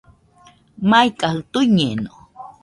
[0.89, 2.11] Maikajɨ tuiñeno